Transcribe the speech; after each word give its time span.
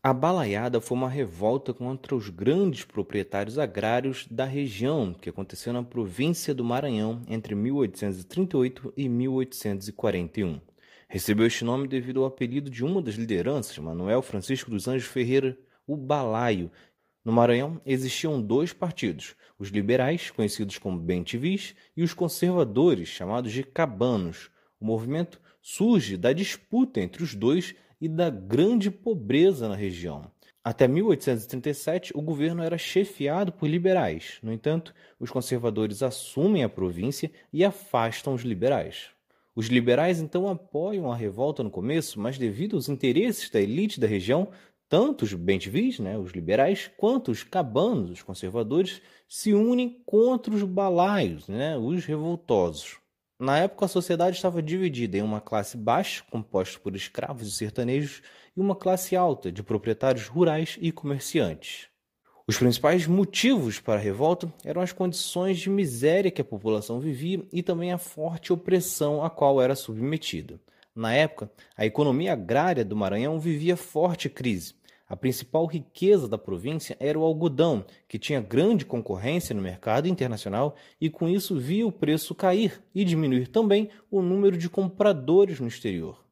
A 0.00 0.12
balaiada 0.12 0.80
foi 0.80 0.96
uma 0.96 1.08
revolta 1.08 1.74
contra 1.74 2.14
os 2.14 2.30
grandes 2.30 2.84
proprietários 2.84 3.58
agrários 3.58 4.28
da 4.30 4.44
região, 4.44 5.12
que 5.12 5.28
aconteceu 5.28 5.72
na 5.72 5.82
província 5.82 6.54
do 6.54 6.62
Maranhão 6.62 7.22
entre 7.26 7.52
1838 7.56 8.92
e 8.96 9.08
1841. 9.08 10.60
Recebeu 11.08 11.46
este 11.46 11.64
nome 11.64 11.88
devido 11.88 12.20
ao 12.20 12.26
apelido 12.26 12.70
de 12.70 12.84
uma 12.84 13.02
das 13.02 13.16
lideranças, 13.16 13.76
Manuel 13.78 14.22
Francisco 14.22 14.70
dos 14.70 14.86
Anjos 14.86 15.08
Ferreira, 15.08 15.58
o 15.84 15.96
Balaio. 15.96 16.70
No 17.24 17.32
Maranhão 17.32 17.80
existiam 17.84 18.40
dois 18.40 18.72
partidos, 18.72 19.34
os 19.58 19.68
liberais, 19.70 20.30
conhecidos 20.30 20.78
como 20.78 20.96
bentivis, 20.96 21.74
e 21.96 22.04
os 22.04 22.14
conservadores, 22.14 23.08
chamados 23.08 23.50
de 23.50 23.64
cabanos. 23.64 24.48
O 24.78 24.86
movimento 24.86 25.40
surge 25.60 26.16
da 26.16 26.32
disputa 26.32 27.00
entre 27.00 27.24
os 27.24 27.34
dois 27.34 27.74
e 28.00 28.08
da 28.08 28.30
grande 28.30 28.90
pobreza 28.90 29.68
na 29.68 29.74
região. 29.74 30.30
Até 30.62 30.86
1837, 30.86 32.12
o 32.14 32.20
governo 32.20 32.62
era 32.62 32.76
chefiado 32.76 33.52
por 33.52 33.68
liberais. 33.68 34.38
No 34.42 34.52
entanto, 34.52 34.94
os 35.18 35.30
conservadores 35.30 36.02
assumem 36.02 36.62
a 36.62 36.68
província 36.68 37.30
e 37.52 37.64
afastam 37.64 38.34
os 38.34 38.42
liberais. 38.42 39.10
Os 39.56 39.66
liberais 39.66 40.20
então 40.20 40.48
apoiam 40.48 41.10
a 41.10 41.16
revolta 41.16 41.62
no 41.62 41.70
começo, 41.70 42.20
mas 42.20 42.38
devido 42.38 42.76
aos 42.76 42.88
interesses 42.88 43.50
da 43.50 43.60
elite 43.60 43.98
da 43.98 44.06
região, 44.06 44.48
tanto 44.88 45.22
os 45.22 45.34
bentivis, 45.34 45.98
né, 45.98 46.16
os 46.16 46.32
liberais, 46.32 46.90
quanto 46.96 47.30
os 47.30 47.42
cabanos, 47.42 48.10
os 48.10 48.22
conservadores, 48.22 49.02
se 49.28 49.52
unem 49.52 50.02
contra 50.06 50.54
os 50.54 50.62
balaios, 50.62 51.48
né, 51.48 51.76
os 51.76 52.04
revoltosos. 52.04 52.98
Na 53.38 53.58
época, 53.58 53.84
a 53.84 53.88
sociedade 53.88 54.36
estava 54.36 54.60
dividida 54.60 55.16
em 55.16 55.22
uma 55.22 55.40
classe 55.40 55.76
baixa, 55.76 56.24
composta 56.28 56.78
por 56.80 56.96
escravos 56.96 57.46
e 57.46 57.52
sertanejos, 57.52 58.20
e 58.56 58.60
uma 58.60 58.74
classe 58.74 59.14
alta, 59.14 59.52
de 59.52 59.62
proprietários 59.62 60.26
rurais 60.26 60.76
e 60.80 60.90
comerciantes. 60.90 61.86
Os 62.48 62.58
principais 62.58 63.06
motivos 63.06 63.78
para 63.78 63.94
a 63.94 64.02
revolta 64.02 64.52
eram 64.64 64.82
as 64.82 64.90
condições 64.90 65.58
de 65.58 65.70
miséria 65.70 66.30
que 66.30 66.40
a 66.40 66.44
população 66.44 66.98
vivia 66.98 67.46
e 67.52 67.62
também 67.62 67.92
a 67.92 67.98
forte 67.98 68.52
opressão 68.52 69.22
a 69.22 69.30
qual 69.30 69.62
era 69.62 69.76
submetida. 69.76 70.58
Na 70.92 71.14
época, 71.14 71.48
a 71.76 71.86
economia 71.86 72.32
agrária 72.32 72.84
do 72.84 72.96
Maranhão 72.96 73.38
vivia 73.38 73.76
forte 73.76 74.28
crise, 74.28 74.74
a 75.08 75.16
principal 75.16 75.64
riqueza 75.64 76.28
da 76.28 76.36
província 76.36 76.96
era 77.00 77.18
o 77.18 77.24
algodão, 77.24 77.84
que 78.06 78.18
tinha 78.18 78.40
grande 78.40 78.84
concorrência 78.84 79.54
no 79.54 79.62
mercado 79.62 80.06
internacional 80.06 80.76
e 81.00 81.08
com 81.08 81.28
isso 81.28 81.58
via 81.58 81.86
o 81.86 81.92
preço 81.92 82.34
cair 82.34 82.82
e 82.94 83.04
diminuir 83.04 83.48
também 83.48 83.88
o 84.10 84.20
número 84.20 84.58
de 84.58 84.68
compradores 84.68 85.60
no 85.60 85.66
exterior. 85.66 86.22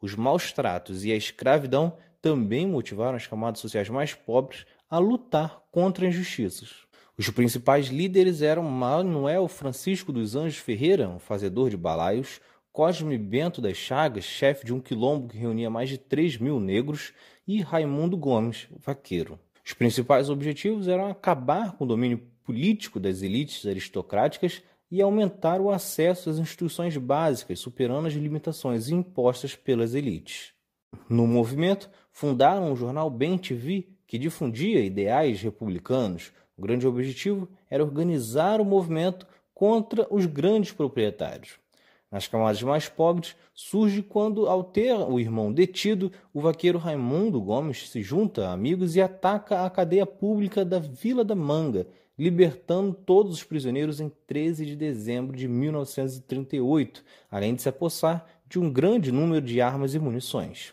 Os 0.00 0.14
maus 0.14 0.52
tratos 0.52 1.04
e 1.04 1.12
a 1.12 1.16
escravidão 1.16 1.98
também 2.22 2.66
motivaram 2.66 3.16
as 3.16 3.26
camadas 3.26 3.60
sociais 3.60 3.90
mais 3.90 4.14
pobres 4.14 4.64
a 4.88 4.98
lutar 4.98 5.62
contra 5.70 6.06
injustiças. 6.06 6.86
Os 7.18 7.30
principais 7.30 7.86
líderes 7.86 8.42
eram 8.42 8.62
Manuel 8.62 9.48
Francisco 9.48 10.12
dos 10.12 10.36
Anjos 10.36 10.58
Ferreira, 10.58 11.08
um 11.08 11.18
fazedor 11.18 11.70
de 11.70 11.76
balaios, 11.76 12.40
Cosme 12.76 13.16
Bento 13.16 13.62
das 13.62 13.74
Chagas, 13.78 14.24
chefe 14.24 14.66
de 14.66 14.74
um 14.74 14.80
quilombo 14.80 15.28
que 15.28 15.38
reunia 15.38 15.70
mais 15.70 15.88
de 15.88 15.96
3 15.96 16.36
mil 16.36 16.60
negros, 16.60 17.14
e 17.48 17.62
Raimundo 17.62 18.18
Gomes, 18.18 18.68
vaqueiro. 18.76 19.40
Os 19.64 19.72
principais 19.72 20.28
objetivos 20.28 20.86
eram 20.86 21.06
acabar 21.06 21.72
com 21.72 21.84
o 21.84 21.86
domínio 21.86 22.20
político 22.44 23.00
das 23.00 23.22
elites 23.22 23.64
aristocráticas 23.64 24.62
e 24.90 25.00
aumentar 25.00 25.58
o 25.58 25.70
acesso 25.70 26.28
às 26.28 26.36
instituições 26.36 26.94
básicas, 26.98 27.60
superando 27.60 28.08
as 28.08 28.12
limitações 28.12 28.90
impostas 28.90 29.54
pelas 29.56 29.94
elites. 29.94 30.52
No 31.08 31.26
movimento, 31.26 31.88
fundaram 32.12 32.70
o 32.70 32.76
jornal 32.76 33.08
Bem 33.08 33.38
TV, 33.38 33.88
que 34.06 34.18
difundia 34.18 34.84
ideais 34.84 35.40
republicanos. 35.40 36.30
O 36.58 36.60
grande 36.60 36.86
objetivo 36.86 37.48
era 37.70 37.82
organizar 37.82 38.60
o 38.60 38.66
movimento 38.66 39.26
contra 39.54 40.06
os 40.10 40.26
grandes 40.26 40.72
proprietários. 40.72 41.58
Nas 42.16 42.26
camadas 42.26 42.62
mais 42.62 42.88
pobres, 42.88 43.36
surge 43.52 44.00
quando, 44.00 44.48
ao 44.48 44.64
ter 44.64 44.94
o 44.94 45.20
irmão 45.20 45.52
detido, 45.52 46.10
o 46.32 46.40
vaqueiro 46.40 46.78
Raimundo 46.78 47.38
Gomes 47.42 47.90
se 47.90 48.00
junta 48.00 48.48
a 48.48 48.52
amigos 48.54 48.96
e 48.96 49.02
ataca 49.02 49.66
a 49.66 49.68
cadeia 49.68 50.06
pública 50.06 50.64
da 50.64 50.78
Vila 50.78 51.22
da 51.22 51.34
Manga, 51.34 51.86
libertando 52.18 52.94
todos 52.94 53.34
os 53.34 53.44
prisioneiros 53.44 54.00
em 54.00 54.10
13 54.26 54.64
de 54.64 54.74
dezembro 54.74 55.36
de 55.36 55.46
1938, 55.46 57.04
além 57.30 57.54
de 57.54 57.60
se 57.60 57.68
apossar 57.68 58.24
de 58.48 58.58
um 58.58 58.72
grande 58.72 59.12
número 59.12 59.44
de 59.44 59.60
armas 59.60 59.94
e 59.94 59.98
munições. 59.98 60.72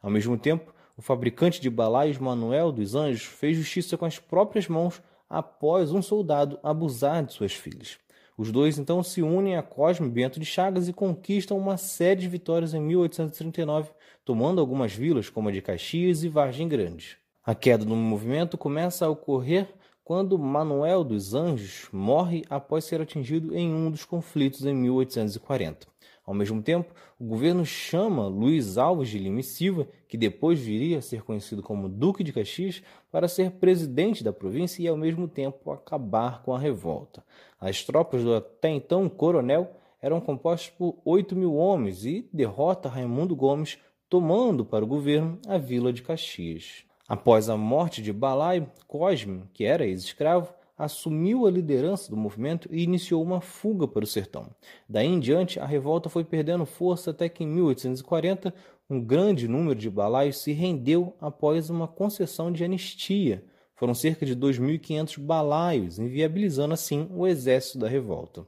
Ao 0.00 0.08
mesmo 0.08 0.38
tempo, 0.38 0.72
o 0.96 1.02
fabricante 1.02 1.60
de 1.60 1.68
balaios 1.68 2.18
Manuel 2.18 2.70
dos 2.70 2.94
Anjos 2.94 3.24
fez 3.24 3.56
justiça 3.56 3.98
com 3.98 4.04
as 4.04 4.20
próprias 4.20 4.68
mãos 4.68 5.02
após 5.28 5.90
um 5.90 6.00
soldado 6.00 6.56
abusar 6.62 7.24
de 7.24 7.32
suas 7.32 7.52
filhas. 7.52 7.98
Os 8.36 8.50
dois 8.50 8.78
então 8.78 9.00
se 9.02 9.22
unem 9.22 9.56
a 9.56 9.62
Cosme 9.62 10.08
Bento 10.08 10.40
de 10.40 10.46
Chagas 10.46 10.88
e 10.88 10.92
conquistam 10.92 11.56
uma 11.56 11.76
série 11.76 12.22
de 12.22 12.28
vitórias 12.28 12.74
em 12.74 12.80
1839, 12.80 13.90
tomando 14.24 14.60
algumas 14.60 14.92
vilas 14.92 15.30
como 15.30 15.48
a 15.48 15.52
de 15.52 15.62
Caxias 15.62 16.24
e 16.24 16.28
Vargem 16.28 16.66
Grande. 16.66 17.16
A 17.44 17.54
queda 17.54 17.84
do 17.84 17.94
movimento 17.94 18.58
começa 18.58 19.06
a 19.06 19.08
ocorrer 19.08 19.68
quando 20.02 20.38
Manuel 20.38 21.04
dos 21.04 21.32
Anjos 21.32 21.88
morre 21.92 22.42
após 22.50 22.84
ser 22.84 23.00
atingido 23.00 23.56
em 23.56 23.72
um 23.72 23.90
dos 23.90 24.04
conflitos 24.04 24.66
em 24.66 24.74
1840. 24.74 25.86
Ao 26.26 26.32
mesmo 26.32 26.62
tempo, 26.62 26.94
o 27.20 27.24
governo 27.24 27.66
chama 27.66 28.26
Luiz 28.26 28.78
Alves 28.78 29.10
de 29.10 29.18
Lima 29.18 29.40
e 29.40 29.42
Silva, 29.42 29.86
que 30.08 30.16
depois 30.16 30.58
viria 30.58 30.98
a 30.98 31.02
ser 31.02 31.22
conhecido 31.22 31.62
como 31.62 31.88
Duque 31.88 32.24
de 32.24 32.32
Caxias, 32.32 32.82
para 33.10 33.28
ser 33.28 33.50
presidente 33.52 34.24
da 34.24 34.32
província 34.32 34.82
e, 34.82 34.88
ao 34.88 34.96
mesmo 34.96 35.28
tempo, 35.28 35.70
acabar 35.70 36.42
com 36.42 36.54
a 36.54 36.58
revolta. 36.58 37.22
As 37.60 37.84
tropas 37.84 38.22
do 38.22 38.34
até 38.34 38.70
então 38.70 39.08
coronel 39.08 39.76
eram 40.00 40.20
compostas 40.20 40.70
por 40.70 40.98
8 41.04 41.36
mil 41.36 41.54
homens 41.54 42.06
e 42.06 42.28
derrota 42.32 42.88
Raimundo 42.88 43.36
Gomes, 43.36 43.78
tomando 44.08 44.64
para 44.64 44.84
o 44.84 44.88
governo 44.88 45.38
a 45.46 45.58
vila 45.58 45.92
de 45.92 46.02
Caxias. 46.02 46.84
Após 47.06 47.50
a 47.50 47.56
morte 47.56 48.00
de 48.00 48.14
Balai, 48.14 48.66
Cosme, 48.88 49.44
que 49.52 49.64
era 49.64 49.86
ex-escravo, 49.86 50.54
assumiu 50.76 51.46
a 51.46 51.50
liderança 51.50 52.10
do 52.10 52.16
movimento 52.16 52.68
e 52.70 52.82
iniciou 52.82 53.22
uma 53.22 53.40
fuga 53.40 53.86
para 53.86 54.04
o 54.04 54.06
sertão. 54.06 54.50
Daí 54.88 55.06
em 55.06 55.20
diante, 55.20 55.60
a 55.60 55.66
revolta 55.66 56.08
foi 56.08 56.24
perdendo 56.24 56.66
força 56.66 57.10
até 57.10 57.28
que 57.28 57.44
em 57.44 57.46
1840 57.46 58.54
um 58.88 59.00
grande 59.00 59.48
número 59.48 59.78
de 59.78 59.88
balaios 59.88 60.38
se 60.38 60.52
rendeu 60.52 61.16
após 61.20 61.70
uma 61.70 61.88
concessão 61.88 62.52
de 62.52 62.64
anistia. 62.64 63.44
Foram 63.76 63.94
cerca 63.94 64.26
de 64.26 64.36
2.500 64.36 65.18
balaios, 65.18 65.98
inviabilizando 65.98 66.74
assim 66.74 67.08
o 67.10 67.26
exército 67.26 67.78
da 67.78 67.88
revolta. 67.88 68.46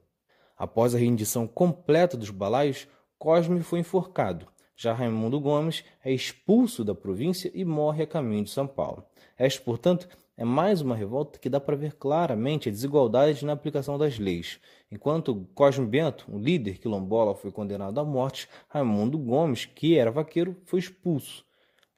Após 0.57 0.95
a 0.95 0.99
rendição 0.99 1.47
completa 1.47 2.17
dos 2.17 2.31
balaios, 2.31 2.87
Cosme 3.19 3.63
foi 3.63 3.81
enforcado. 3.81 4.47
Já 4.77 4.93
Raimundo 4.93 5.41
Gomes 5.41 5.85
é 6.05 6.13
expulso 6.13 6.85
da 6.85 6.95
província 6.95 7.51
e 7.55 7.65
morre 7.65 8.03
a 8.03 8.07
caminho 8.07 8.45
de 8.45 8.51
São 8.51 8.67
Paulo. 8.67 9.05
Esta, 9.39 9.63
portanto, 9.63 10.07
é 10.37 10.45
mais 10.45 10.83
uma 10.83 10.95
revolta 10.95 11.39
que 11.39 11.49
dá 11.49 11.59
para 11.59 11.77
ver 11.77 11.95
claramente 11.95 12.69
a 12.69 12.73
desigualdade 12.73 13.45
na 13.45 13.53
aplicação 13.53 13.97
das 13.97 14.19
leis. 14.19 14.61
Enquanto 14.93 15.47
Cosme 15.55 15.87
Bento, 15.87 16.27
o 16.29 16.39
líder 16.39 16.79
quilombola, 16.79 17.35
foi 17.35 17.51
condenado 17.51 17.99
à 17.99 18.05
morte, 18.05 18.49
Raimundo 18.69 19.17
Gomes, 19.19 19.65
que 19.65 19.97
era 19.97 20.11
vaqueiro, 20.11 20.55
foi 20.65 20.79
expulso. 20.79 21.45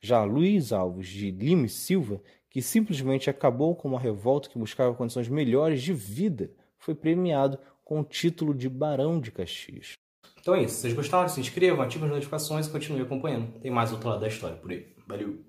Já 0.00 0.22
Luiz 0.22 0.72
Alves 0.72 1.09
de 1.09 1.32
Lima 1.32 1.66
e 1.66 1.69
Silva, 1.69 2.22
que 2.48 2.62
simplesmente 2.62 3.28
acabou 3.28 3.75
com 3.75 3.88
uma 3.88 3.98
revolta 3.98 4.48
que 4.48 4.59
buscava 4.59 4.94
condições 4.94 5.28
melhores 5.28 5.82
de 5.82 5.93
vida, 5.93 6.53
foi 6.78 6.94
premiado 6.94 7.59
com 7.84 8.00
o 8.00 8.04
título 8.04 8.54
de 8.54 8.69
Barão 8.69 9.21
de 9.21 9.32
Caxias. 9.32 9.94
Então 10.41 10.54
é 10.54 10.62
isso. 10.62 10.77
Se 10.77 10.82
vocês 10.82 10.94
gostaram, 10.94 11.28
se 11.28 11.41
inscrevam, 11.41 11.82
ativem 11.82 12.06
as 12.06 12.15
notificações 12.15 12.66
e 12.66 12.71
continuem 12.71 13.03
acompanhando. 13.03 13.59
Tem 13.60 13.71
mais 13.71 13.91
outro 13.91 14.09
lado 14.09 14.21
da 14.21 14.28
história 14.28 14.57
por 14.57 14.71
aí. 14.71 14.86
Valeu! 15.07 15.47